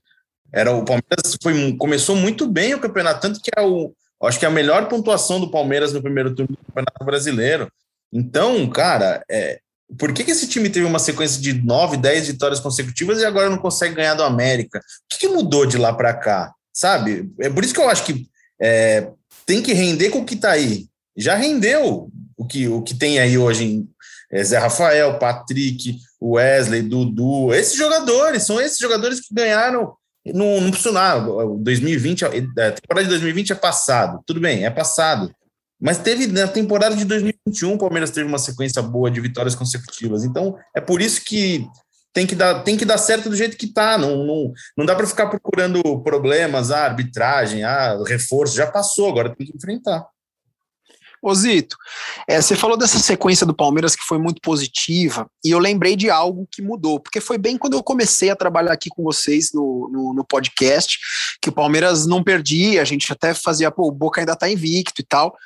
[0.52, 4.44] Era o Palmeiras foi, começou muito bem o campeonato, tanto que é o, acho que
[4.44, 7.70] é a melhor pontuação do Palmeiras no primeiro turno do Campeonato Brasileiro.
[8.12, 9.60] Então, cara, é,
[9.98, 13.48] por que, que esse time teve uma sequência de nove, dez vitórias consecutivas e agora
[13.48, 14.78] não consegue ganhar do América?
[14.78, 16.52] O que, que mudou de lá para cá?
[16.72, 17.30] Sabe?
[17.40, 18.26] É por isso que eu acho que
[18.60, 19.08] é,
[19.46, 20.86] tem que render com o que está aí.
[21.16, 23.88] Já rendeu o que, o que tem aí hoje em
[24.30, 27.54] é, Zé Rafael, Patrick, Wesley, Dudu.
[27.54, 29.94] Esses jogadores, são esses jogadores que ganharam
[30.34, 31.30] não, não funcionava.
[31.58, 34.20] 2020, a temporada de 2020 é passado.
[34.26, 35.30] Tudo bem, é passado.
[35.80, 40.24] Mas teve na temporada de 2021, o Palmeiras teve uma sequência boa de vitórias consecutivas.
[40.24, 41.66] Então, é por isso que
[42.12, 43.96] tem que dar, tem que dar certo do jeito que tá.
[43.96, 48.56] Não, não, não dá para ficar procurando problemas, ah, arbitragem, ah, reforço.
[48.56, 50.04] Já passou, agora tem que enfrentar.
[51.22, 51.76] Ô Zito,
[52.28, 56.08] é, você falou dessa sequência do Palmeiras que foi muito positiva, e eu lembrei de
[56.08, 59.90] algo que mudou, porque foi bem quando eu comecei a trabalhar aqui com vocês no,
[59.92, 60.98] no, no podcast,
[61.42, 65.00] que o Palmeiras não perdia, a gente até fazia, pô, o Boca ainda tá invicto
[65.00, 65.36] e tal.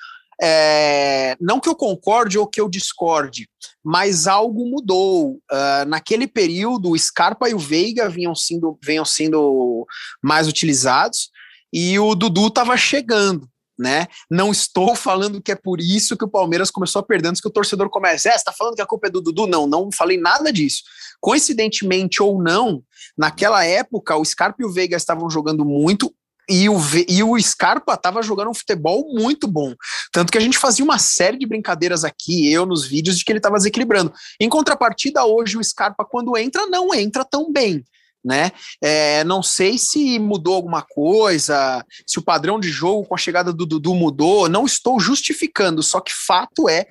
[0.45, 3.49] É, não que eu concorde ou que eu discorde,
[3.83, 5.35] mas algo mudou.
[5.51, 9.87] Uh, naquele período, o Scarpa e o Veiga vinham sendo, vinham sendo
[10.21, 11.31] mais utilizados,
[11.73, 13.49] e o Dudu estava chegando
[13.83, 14.07] né?
[14.31, 17.49] Não estou falando que é por isso que o Palmeiras começou a perder antes que
[17.49, 18.29] o torcedor comece.
[18.29, 19.47] É, você tá falando que a culpa é do Dudu?
[19.47, 20.83] Não, não falei nada disso.
[21.21, 22.83] Coincidentemente ou não,
[23.19, 26.13] naquela época o Scarpa e o Veiga estavam jogando muito,
[26.49, 26.77] e o,
[27.09, 29.75] e o Scarpa estava jogando um futebol muito bom.
[30.11, 33.31] Tanto que a gente fazia uma série de brincadeiras aqui, eu nos vídeos, de que
[33.31, 34.13] ele estava desequilibrando.
[34.41, 37.85] Em contrapartida, hoje o Scarpa, quando entra, não entra tão bem
[38.25, 38.51] né?
[38.83, 43.53] É, não sei se mudou alguma coisa, se o padrão de jogo com a chegada
[43.53, 46.87] do Dudu mudou, não estou justificando, só que fato é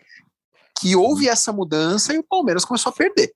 [0.79, 3.31] que houve essa mudança e o Palmeiras começou a perder.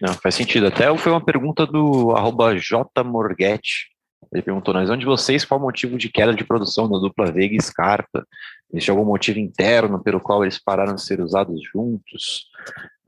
[0.00, 0.66] Não, faz sentido.
[0.66, 3.88] Até foi uma pergunta do arroba jmorghetti.
[4.32, 7.56] Ele perguntou, nas onde vocês, qual o motivo de queda de produção da dupla Veiga
[7.56, 8.26] e Scarpa?
[8.70, 12.46] Existe algum motivo interno pelo qual eles pararam de ser usados juntos?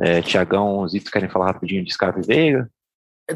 [0.00, 2.70] É, Tiagão, Zito, querem falar rapidinho de Scarpa e Veiga?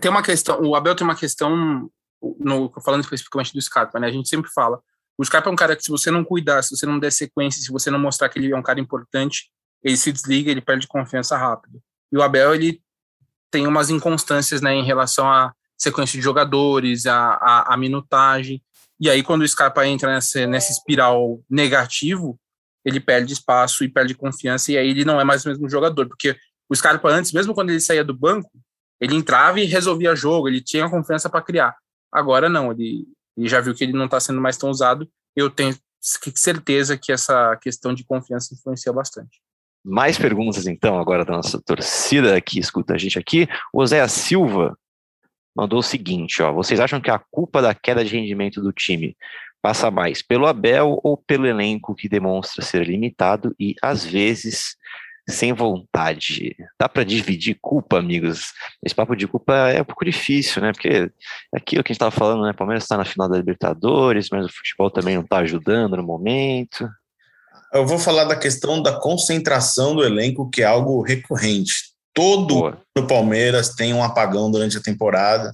[0.00, 1.90] Tem uma questão, o Abel tem uma questão,
[2.38, 4.08] no, falando especificamente do Scarpa, né?
[4.08, 4.80] A gente sempre fala,
[5.16, 7.62] o Scarpa é um cara que se você não cuidar, se você não der sequência,
[7.62, 9.50] se você não mostrar que ele é um cara importante,
[9.82, 11.80] ele se desliga, ele perde confiança rápido.
[12.10, 12.80] E o Abel, ele
[13.50, 18.62] tem umas inconstâncias, né, em relação à sequência de jogadores, a, a, minutagem,
[18.98, 22.38] e aí quando o Scarpa entra nessa, nessa espiral negativo,
[22.84, 26.08] ele perde espaço e perde confiança, e aí ele não é mais o mesmo jogador,
[26.08, 26.36] porque
[26.68, 28.50] o Scarpa antes, mesmo quando ele saía do banco,
[29.04, 31.76] ele entrava e resolvia jogo, ele tinha confiança para criar.
[32.10, 35.06] Agora não, ele, ele já viu que ele não está sendo mais tão usado.
[35.36, 39.42] Eu tenho certeza que essa questão de confiança influencia bastante.
[39.84, 43.46] Mais perguntas então agora da nossa torcida que escuta a gente aqui.
[43.70, 44.74] O Zé Silva
[45.54, 49.14] mandou o seguinte, ó, vocês acham que a culpa da queda de rendimento do time
[49.60, 54.76] passa mais pelo Abel ou pelo elenco que demonstra ser limitado e às vezes
[55.28, 56.54] sem vontade.
[56.78, 58.52] Dá para dividir culpa, amigos?
[58.84, 60.72] Esse papo de culpa é um pouco difícil, né?
[60.72, 61.10] Porque é
[61.56, 62.50] aquilo que a gente estava falando, né?
[62.50, 66.02] O Palmeiras está na final da Libertadores, mas o futebol também não está ajudando no
[66.02, 66.88] momento.
[67.72, 71.94] Eu vou falar da questão da concentração do elenco, que é algo recorrente.
[72.12, 75.50] Todo o Palmeiras tem um apagão durante a temporada,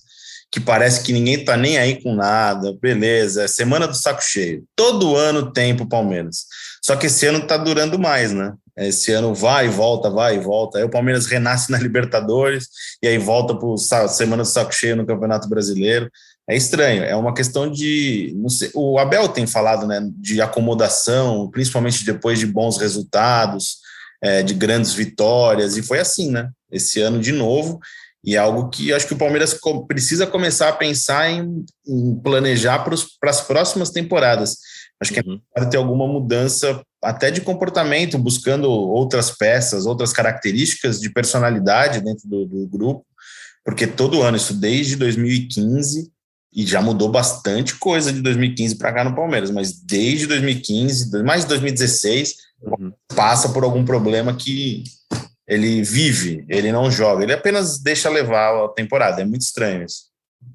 [0.53, 4.65] que parece que ninguém tá nem aí com nada, beleza, é semana do saco cheio.
[4.77, 6.45] Todo ano tem pro Palmeiras.
[6.85, 8.53] Só que esse ano tá durando mais, né?
[8.77, 10.79] Esse ano vai e volta, vai e volta.
[10.79, 12.69] Aí o Palmeiras renasce na Libertadores
[13.03, 16.11] e aí volta para semana do saco cheio no Campeonato Brasileiro.
[16.49, 18.35] É estranho, é uma questão de.
[18.49, 23.79] Sei, o Abel tem falado né, de acomodação, principalmente depois de bons resultados,
[24.21, 26.51] é, de grandes vitórias, e foi assim, né?
[26.71, 27.79] Esse ano de novo,
[28.25, 29.57] e é algo que acho que o Palmeiras
[29.89, 34.57] precisa começar a pensar em, em planejar para as próximas temporadas.
[35.01, 35.41] Acho que é uhum.
[35.57, 42.29] é ter alguma mudança até de comportamento, buscando outras peças, outras características de personalidade dentro
[42.29, 43.07] do, do grupo,
[43.65, 46.11] porque todo ano, isso desde 2015,
[46.53, 51.43] e já mudou bastante coisa de 2015 para cá no Palmeiras, mas desde 2015, mais
[51.43, 52.93] de 2016, uhum.
[53.15, 54.85] passa por algum problema que
[55.49, 59.23] ele vive, ele não joga, ele apenas deixa levar a temporada.
[59.23, 60.10] É muito estranho isso.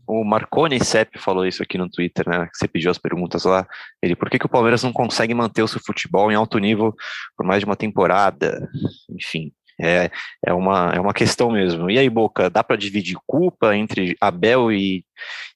[0.07, 2.47] O Marconi Sepp falou isso aqui no Twitter, né?
[2.53, 3.67] Você pediu as perguntas lá.
[4.01, 6.93] Ele, por que, que o Palmeiras não consegue manter o seu futebol em alto nível
[7.35, 8.69] por mais de uma temporada?
[9.09, 10.09] Enfim, é,
[10.45, 11.89] é, uma, é uma questão mesmo.
[11.89, 15.05] E aí, Boca, dá para dividir culpa entre Abel e,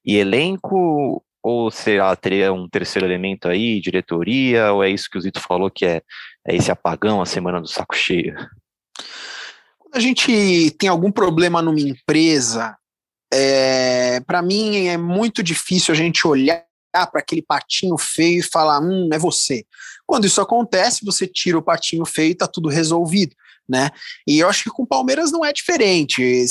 [0.06, 1.24] e elenco?
[1.42, 4.74] Ou será, teria um terceiro elemento aí, diretoria?
[4.74, 6.02] Ou é isso que o Zito falou, que é,
[6.46, 8.36] é esse apagão, a semana do saco cheio?
[9.78, 12.76] Quando a gente tem algum problema numa empresa,
[13.32, 18.82] é, para mim é muito difícil a gente olhar para aquele patinho feio e falar,
[18.82, 19.66] hum, é você.
[20.06, 23.36] Quando isso acontece, você tira o patinho feio e está tudo resolvido.
[23.68, 23.92] Né?
[24.26, 26.44] E eu acho que com o Palmeiras não é diferente.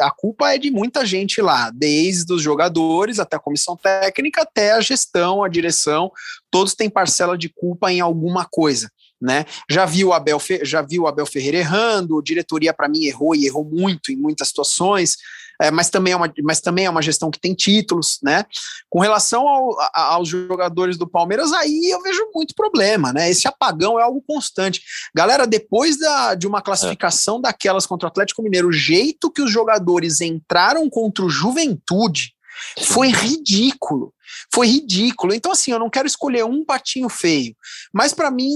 [0.00, 4.72] a culpa é de muita gente lá, desde os jogadores até a comissão técnica, até
[4.72, 6.12] a gestão, a direção,
[6.50, 8.90] todos têm parcela de culpa em alguma coisa.
[9.18, 9.46] Né?
[9.70, 13.64] Já viu Abel, já viu Abel Ferreira errando, a diretoria para mim errou e errou
[13.64, 15.16] muito em muitas situações
[15.60, 18.44] é, mas, também é uma, mas também é uma gestão que tem títulos, né?
[18.90, 23.30] Com relação ao, a, aos jogadores do Palmeiras, aí eu vejo muito problema, né?
[23.30, 24.82] Esse apagão é algo constante.
[25.14, 27.42] Galera, depois da, de uma classificação é.
[27.42, 32.34] daquelas contra o Atlético Mineiro, o jeito que os jogadores entraram contra o Juventude,
[32.80, 34.12] Foi ridículo.
[34.52, 35.34] Foi ridículo.
[35.34, 37.54] Então, assim, eu não quero escolher um patinho feio.
[37.92, 38.52] Mas, para mim,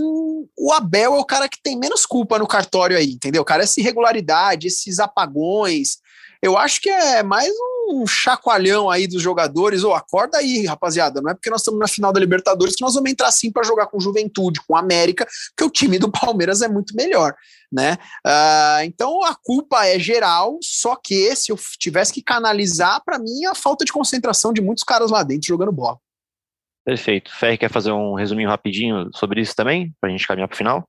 [0.56, 3.44] o Abel é o cara que tem menos culpa no cartório aí, entendeu?
[3.44, 5.98] Cara, essa irregularidade, esses apagões.
[6.42, 7.52] Eu acho que é mais
[7.90, 9.84] um chacoalhão aí dos jogadores.
[9.84, 11.20] Ô, acorda aí, rapaziada.
[11.20, 13.62] Não é porque nós estamos na final da Libertadores que nós vamos entrar assim para
[13.62, 17.34] jogar com Juventude, com América, porque o time do Palmeiras é muito melhor,
[17.70, 17.98] né?
[18.24, 23.44] Ah, então a culpa é geral, só que se eu tivesse que canalizar, para mim,
[23.44, 25.98] a falta de concentração de muitos caras lá dentro jogando bola.
[26.86, 27.30] Perfeito.
[27.36, 30.88] Ferri quer fazer um resuminho rapidinho sobre isso também, pra gente caminhar pro final?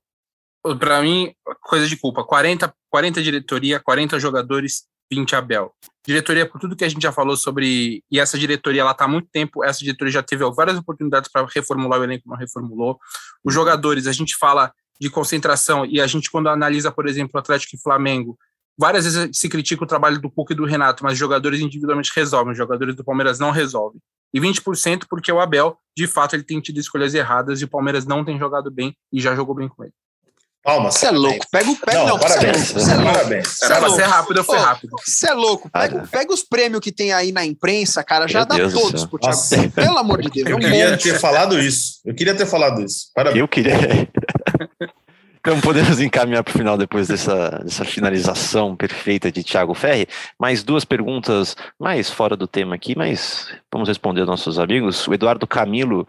[0.78, 2.24] Para mim, coisa de culpa.
[2.24, 5.72] 40, 40 diretoria, 40 jogadores, 20 Abel.
[6.04, 8.02] Diretoria, por tudo que a gente já falou sobre.
[8.10, 9.62] E essa diretoria, ela está há muito tempo.
[9.62, 12.98] Essa diretoria já teve várias oportunidades para reformular o elenco, não reformulou.
[13.44, 17.76] Os jogadores, a gente fala de concentração e a gente, quando analisa, por exemplo, Atlético
[17.76, 18.38] e Flamengo,
[18.78, 22.10] várias vezes se critica o trabalho do Cuca e do Renato, mas os jogadores individualmente
[22.14, 24.00] resolvem, os jogadores do Palmeiras não resolvem.
[24.32, 28.06] E 20% porque o Abel, de fato, ele tem tido escolhas erradas e o Palmeiras
[28.06, 29.92] não tem jogado bem e já jogou bem com ele.
[30.62, 30.94] Palmas.
[30.94, 31.46] Você é louco.
[31.50, 32.72] Pega o pega, Não, não, cê é parabéns.
[32.72, 33.12] louco, cê é louco.
[33.12, 33.48] Parabéns.
[33.48, 34.96] Cê é rápido, eu fui rápido.
[35.04, 35.70] Você é louco.
[35.70, 38.28] Pega, pega os prêmios que tem aí na imprensa, cara.
[38.28, 39.36] Já Meu dá Deus do todos pro Thiago.
[39.36, 39.68] Nossa.
[39.70, 40.46] Pelo amor de Deus.
[40.46, 41.02] É Eu um queria monte.
[41.02, 42.00] ter falado isso.
[42.04, 43.06] Eu queria ter falado isso.
[43.14, 43.40] Parabéns.
[43.40, 43.72] Eu queria.
[45.44, 50.06] Então podemos encaminhar para o final depois dessa, dessa finalização perfeita de Thiago Ferri.
[50.38, 55.08] Mais duas perguntas mais fora do tema aqui, mas vamos responder aos nossos amigos.
[55.08, 56.06] O Eduardo Camilo,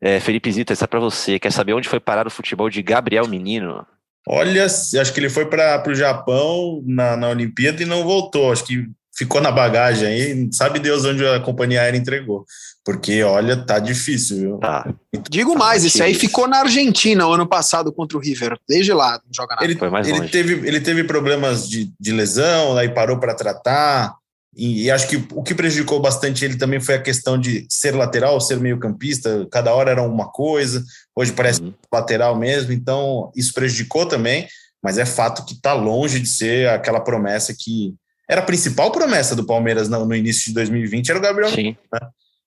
[0.00, 1.38] é, Felipe Zita, está para você.
[1.38, 3.86] Quer saber onde foi parar o futebol de Gabriel Menino?
[4.28, 8.52] Olha, acho que ele foi para o Japão na, na Olimpíada e não voltou.
[8.52, 8.84] Acho que
[9.16, 10.48] ficou na bagagem aí.
[10.52, 12.44] Sabe Deus onde a companhia aérea entregou.
[12.84, 14.58] Porque, olha, tá difícil, viu?
[14.58, 14.92] Tá,
[15.28, 18.56] Digo mais, esse aí ficou na Argentina o ano passado contra o River.
[18.68, 19.64] Desde lá, não joga nada.
[19.64, 20.30] Ele, Foi mais ele, longe.
[20.30, 24.14] teve, ele teve problemas de, de lesão, aí parou para tratar.
[24.56, 28.40] E, acho que o que prejudicou bastante ele também foi a questão de ser lateral,
[28.40, 29.46] ser meio-campista.
[29.50, 30.82] Cada hora era uma coisa.
[31.14, 31.74] Hoje parece Uhum.
[31.92, 32.72] lateral mesmo.
[32.72, 34.48] Então, isso prejudicou também.
[34.82, 37.94] Mas é fato que está longe de ser aquela promessa que
[38.28, 41.76] era a principal promessa do Palmeiras no, no início de 2020, era o Gabriel sim.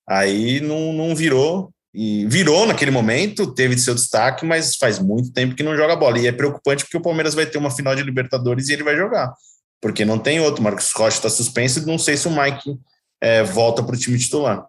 [0.07, 1.71] Aí não, não virou.
[1.93, 6.19] E virou naquele momento, teve seu destaque, mas faz muito tempo que não joga bola.
[6.19, 8.95] E é preocupante porque o Palmeiras vai ter uma final de Libertadores e ele vai
[8.95, 9.33] jogar.
[9.81, 10.63] Porque não tem outro.
[10.63, 12.77] Marcos Rocha está suspenso e não sei se o Mike
[13.21, 14.67] é, volta para o time titular.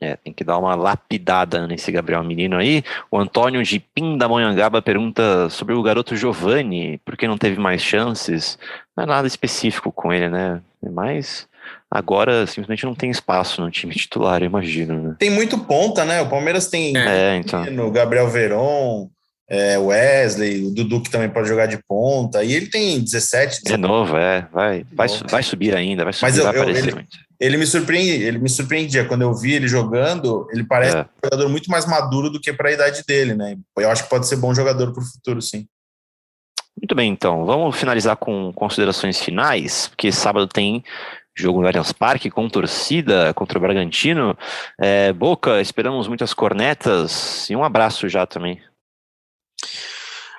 [0.00, 2.84] É, tem que dar uma lapidada nesse Gabriel Menino aí.
[3.10, 8.58] O Antônio de Pindamonhangaba pergunta sobre o garoto Giovanni, por que não teve mais chances?
[8.94, 10.60] Não é nada específico com ele, né?
[10.92, 11.48] Mas
[11.90, 15.16] agora simplesmente não tem espaço no time titular, eu imagino, né?
[15.18, 16.20] Tem muito ponta, né?
[16.20, 17.64] O Palmeiras tem É, então.
[17.86, 19.08] o Gabriel Veron,
[19.48, 22.42] é, Wesley, o Dudu que também pode jogar de ponta.
[22.42, 24.48] E ele tem 17, De novo, é.
[24.52, 27.06] Vai, vai, vai subir ainda, vai subir, Mas eu- vai eu- ele-
[27.38, 31.00] ele me surpreende, ele me surpreendia quando eu vi ele jogando, ele parece É.
[31.02, 33.56] um jogador muito mais maduro do que para a idade dele, né?
[33.78, 35.66] Eu acho que pode ser bom jogador para o futuro, sim.
[36.80, 37.44] Muito bem, então.
[37.46, 40.84] Vamos finalizar com considerações finais, porque sábado tem
[41.34, 44.36] jogo no Allianz Parque com torcida contra o Bragantino.
[44.80, 48.60] É, Boca, esperamos muitas cornetas e um abraço já também.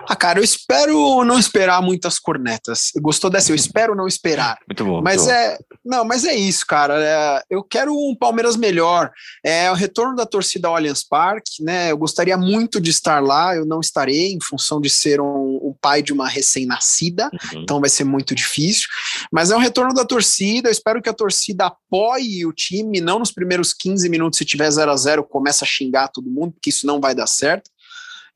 [0.06, 2.92] Ah, cara, eu espero não esperar muitas cornetas.
[3.02, 3.52] Gostou dessa?
[3.52, 4.58] Eu espero não esperar.
[4.68, 5.02] Muito bom.
[5.02, 5.36] Mas muito bom.
[5.36, 6.96] é, não, mas é isso, cara.
[6.98, 9.12] É, eu quero um Palmeiras melhor.
[9.44, 11.92] É o retorno da torcida ao Allianz Parque, né?
[11.92, 13.56] Eu gostaria muito de estar lá.
[13.56, 17.30] Eu não estarei em função de ser um, o pai de uma recém-nascida.
[17.34, 17.62] Uhum.
[17.62, 18.88] Então vai ser muito difícil.
[19.32, 20.70] Mas é um retorno da torcida.
[20.70, 24.70] Eu espero que a torcida apoie o time, não nos primeiros 15 minutos, se tiver
[24.70, 27.70] 0 a 0 começa a xingar todo mundo, porque isso não vai dar certo.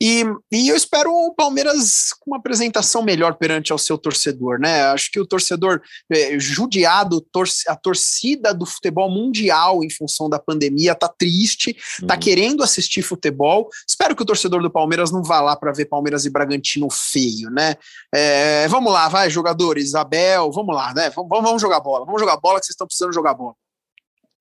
[0.04, 4.86] E, e eu espero o Palmeiras com uma apresentação melhor perante ao seu torcedor, né?
[4.86, 5.80] Acho que o torcedor
[6.12, 12.16] é, judiado, torce, a torcida do futebol mundial em função da pandemia tá triste, tá
[12.16, 12.20] Uhum.
[12.20, 13.70] querendo assistir futebol.
[13.88, 17.52] Espero que o torcedor do Palmeiras não vá lá para ver Palmeiras e Bragantino feio,
[17.52, 17.76] né?
[18.12, 21.12] É, vamos lá, vai, jogadores, Abel, vamos lá, né?
[21.12, 23.54] Vamos, vamos jogar bola, vamos jogar bola que vocês estão precisando jogar bola.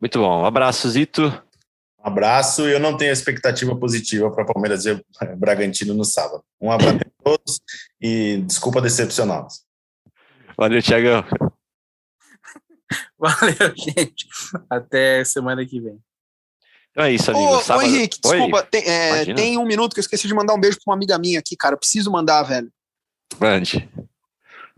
[0.01, 0.41] Muito bom.
[0.41, 1.31] Um abraço, Zito.
[2.03, 2.63] Um abraço.
[2.63, 5.03] Eu não tenho expectativa positiva para Palmeiras e
[5.37, 6.43] Bragantino no sábado.
[6.61, 7.61] Um abraço a todos
[8.01, 9.63] e desculpa decepcioná-los.
[10.57, 11.25] Valeu, Tiagão.
[13.19, 14.27] Valeu, gente.
[14.69, 15.99] Até semana que vem.
[16.91, 17.47] Então é isso, amigo.
[17.47, 17.87] Ô, ô, Sábado...
[17.87, 20.77] Henrique, Oi, desculpa, tem, é, tem um minuto que eu esqueci de mandar um beijo
[20.83, 21.75] pra uma amiga minha aqui, cara.
[21.75, 22.71] Eu preciso mandar, velho.
[23.39, 23.89] Mande.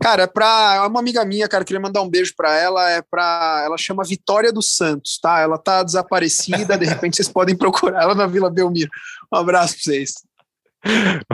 [0.03, 3.01] Cara, é pra é uma amiga minha, cara, queria mandar um beijo pra ela, é
[3.01, 5.39] para ela chama Vitória dos Santos, tá?
[5.39, 8.91] Ela tá desaparecida, de repente vocês podem procurar ela na Vila Belmiro.
[9.33, 10.11] Um abraço pra vocês.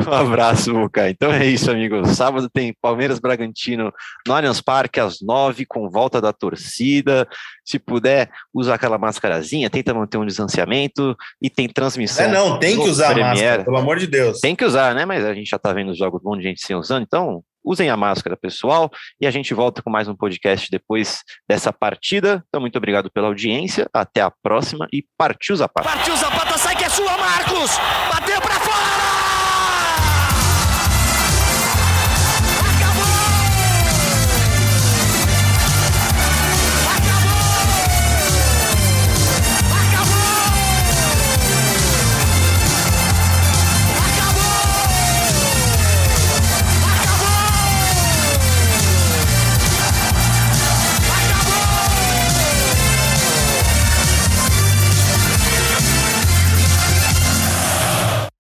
[0.08, 1.10] Um abraço, Muca.
[1.10, 2.10] Então é isso, amigos.
[2.10, 3.92] Sábado tem Palmeiras Bragantino
[4.28, 7.28] no Allianz Parque às nove, com volta da torcida.
[7.66, 12.26] Se puder, usa aquela mascarazinha, tenta manter um distanciamento e tem transmissão.
[12.26, 14.40] É, não, tem que usar a máscara, pelo amor de Deus.
[14.40, 15.06] Tem que usar, né?
[15.06, 17.44] Mas a gente já tá vendo os jogos, um monte de gente sem usando, então
[17.64, 18.90] usem a máscara, pessoal,
[19.20, 22.44] e a gente volta com mais um podcast depois dessa partida.
[22.48, 25.88] Então, muito obrigado pela audiência, até a próxima e partiu Zapata.
[25.88, 28.19] Partiu Zapata, sai que é sua, Marcos!